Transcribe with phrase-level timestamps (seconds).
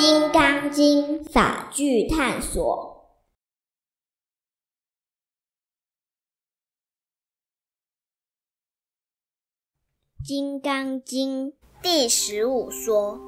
[0.00, 3.04] 金刚经》法句探索，
[10.26, 11.52] 《金刚经》
[11.82, 13.20] 第十五说：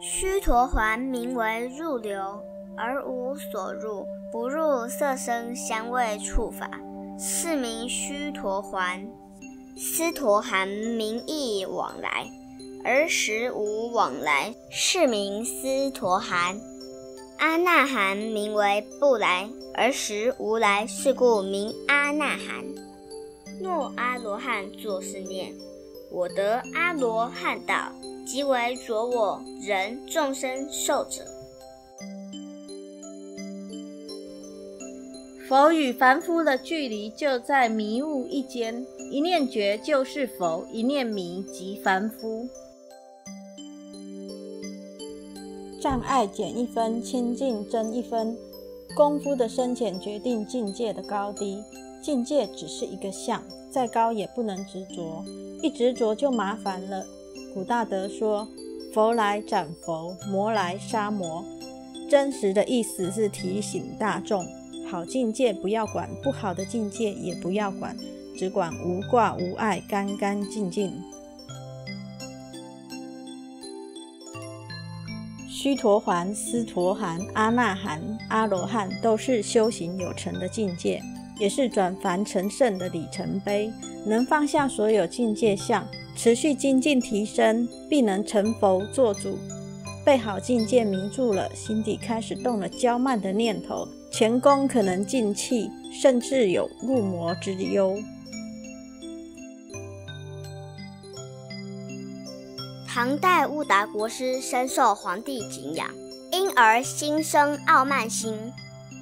[0.00, 2.42] 须陀环名为入流，
[2.76, 6.68] 而无所入，不入色声香味触法，
[7.16, 9.08] 是名须陀环。
[9.76, 12.39] 斯陀含名义往来。
[12.82, 16.58] 而时无往来，是名斯陀含；
[17.38, 22.64] 阿那含名为不来，而时无来，是故名阿那含。
[23.60, 25.54] 若阿罗汉作是念：
[26.10, 27.92] 我得阿罗汉道，
[28.26, 31.22] 即为着我人众生寿者。
[35.46, 42.48] 佛与凡夫的距离就在迷雾一间，一念觉就是佛，一念迷即凡夫。
[45.80, 48.36] 障碍减一分，清净增一分。
[48.94, 51.62] 功夫的深浅决定境界的高低。
[52.02, 55.24] 境界只是一个相，再高也不能执着，
[55.62, 57.06] 一执着就麻烦了。
[57.54, 58.46] 古大德说
[58.92, 61.44] ：“佛来斩佛，魔来杀魔。”
[62.10, 64.44] 真实的意思是提醒大众：
[64.90, 67.96] 好境界不要管，不好的境界也不要管，
[68.36, 70.92] 只管无挂无碍，干干净净。
[75.62, 81.02] 须陀环、斯陀含、阿那含、阿罗汉都是修行有成的境界，
[81.38, 83.70] 也是转凡成圣的里程碑。
[84.06, 85.86] 能放下所有境界相，
[86.16, 89.36] 持续精进提升，必能成佛做主。
[90.02, 97.98] 被好境界迷住了，心底开始动了骄慢的念头，前功可能尽弃，甚至有入魔之忧。
[102.92, 105.88] 唐代悟达国师深受皇帝敬仰，
[106.32, 108.52] 因而心生傲慢心。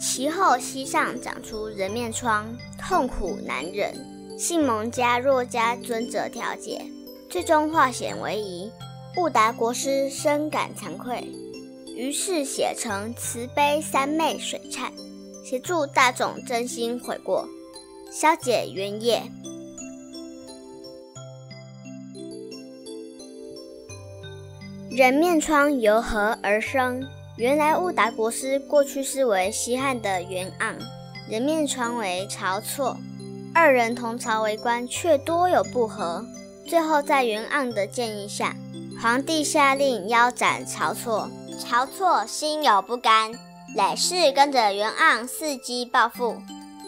[0.00, 3.92] 其后膝上长出人面疮，痛苦难忍。
[4.38, 6.86] 幸蒙迦若迦尊者调解，
[7.28, 8.70] 最终化险为夷。
[9.16, 11.28] 悟达国师深感惭愧，
[11.96, 14.92] 于是写成慈悲三昧水忏，
[15.44, 17.48] 协助大众真心悔过，
[18.12, 19.24] 消解冤业。
[24.94, 27.02] 人面疮由何而生？
[27.36, 30.76] 原来悟达国师过去是为西汉的袁盎，
[31.30, 32.98] 人面疮为晁错，
[33.54, 36.22] 二人同朝为官，却多有不和。
[36.68, 38.54] 最后在袁盎的建议下，
[39.00, 41.30] 皇帝下令腰斩晁错。
[41.58, 43.32] 晁错心有不甘，
[43.74, 46.36] 累世跟着袁盎伺机报复。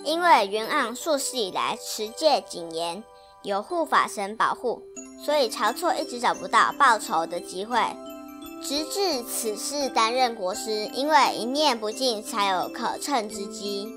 [0.04, 3.03] 因为袁盎数世以来持戒谨严，
[3.42, 4.82] 有护法神保护。
[5.25, 7.79] 所以晁错一直找不到报仇的机会，
[8.62, 13.89] 直至此事担任国师，因为一念不净，才有可乘之机。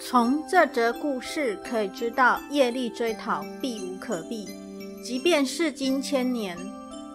[0.00, 4.48] 从这则故事可以知道，业力追讨避无可避，
[5.04, 6.58] 即便世经千年，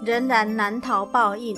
[0.02, 1.54] 仍然难逃报应。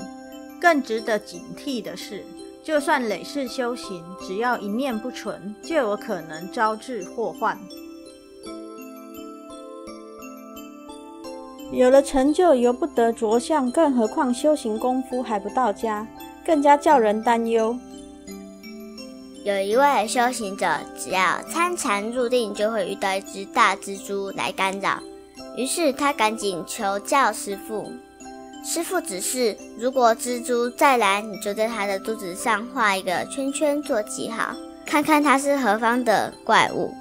[0.60, 2.26] 更值得警惕的是。
[2.64, 7.58] 就算累世修行，只要一念不纯，就有可能招致祸患。
[11.72, 16.08] 有了成就，由不得着相，更何况修行功夫还不到家，
[16.46, 17.78] 更加叫人担忧。
[19.44, 25.02] 有一位修行者，只要参禅入定，就会遇到一只大蜘蛛来干扰，
[25.58, 27.92] 于是他赶紧求教师父。
[28.70, 34.54] 师傅指示：如果蜘蛛再来，你就在它的肚子上画一个圈圈做记号，
[34.86, 36.94] 看看它是何方的怪物。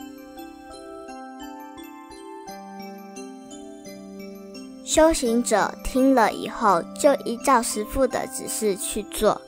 [4.85, 9.43] 修行者听了以后，就依照师傅的指示去做。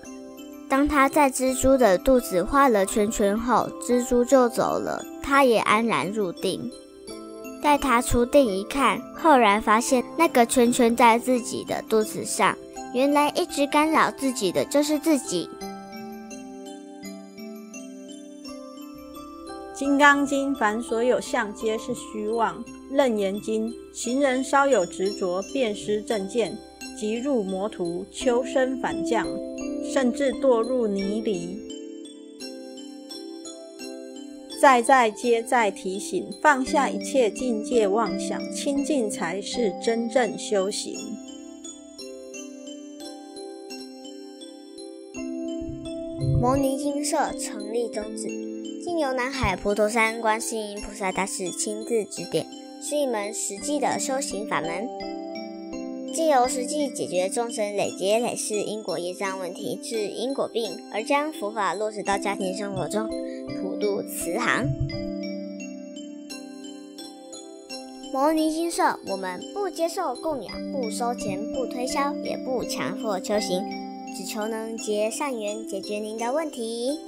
[0.68, 6.68] 当他在蜘蛛的肚子画了圈圈后，蜘蛛就走了，他也安然入定。
[7.62, 12.56] 待他出定一看，赫然发现那个圈圈在自己的肚子上，
[12.94, 15.48] 原来一直干扰自己的就是自己。
[19.80, 22.64] 《金刚经》凡所有相，皆是虚妄。
[22.90, 26.56] 《楞严经》行人稍有执着，便失正见，
[26.98, 29.26] 即入魔途，秋生反降，
[29.84, 31.67] 甚至堕入泥犁。
[34.60, 40.94] 再再接再提醒，放下一切境界妄想，清净才是真正修行。
[46.40, 48.26] 摩尼金舍成立宗旨，
[48.82, 52.44] 经由南海普陀山观世音菩萨大士亲自指点，
[52.82, 54.88] 是一门实际的修行法门，
[56.12, 63.08] 借由实际解决众生累劫累世因果业障问题，治因果病，而将佛法落实到家庭生活中，
[64.08, 64.66] 慈航。
[68.10, 73.62] 摩尼金舍，我们不接受供养，不收钱，不推销，也不强迫修行，
[74.16, 76.98] 只求能结善缘，解决您的问题。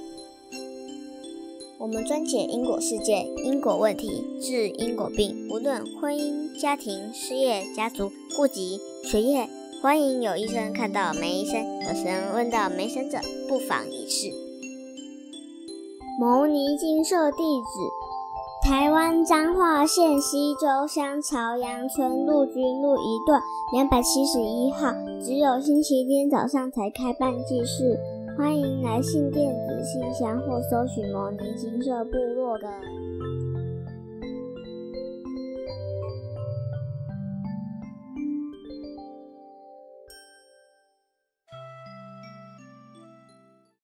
[1.79, 9.49] 我们专解因果事件、因果问题，治因果病，无论婚姻、家庭、事业、家族、户籍、学业，
[9.81, 13.17] 欢迎有医生看到没医生，有神问到没神者，
[13.49, 14.50] 不妨一试。
[16.21, 23.41] 牟尼金舍地址：台湾彰化县西周乡朝阳村陆军路一段
[23.73, 27.97] 两百七十一号，只有星期天早上才开办祭事。
[28.37, 32.69] 欢迎来信电子信箱或搜寻“摩尼金色部落”的。